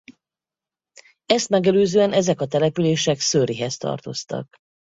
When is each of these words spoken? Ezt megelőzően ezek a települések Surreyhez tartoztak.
Ezt 1.25 1.49
megelőzően 1.49 2.13
ezek 2.13 2.41
a 2.41 2.45
települések 2.47 3.19
Surreyhez 3.19 3.77
tartoztak. 3.77 4.55